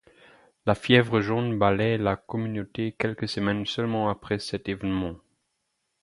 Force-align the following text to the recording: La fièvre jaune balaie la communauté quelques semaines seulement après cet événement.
La 0.65 0.73
fièvre 0.73 1.21
jaune 1.21 1.59
balaie 1.59 1.99
la 1.99 2.15
communauté 2.15 2.93
quelques 2.97 3.27
semaines 3.29 3.67
seulement 3.67 4.09
après 4.09 4.39
cet 4.39 4.67
événement. 4.67 5.17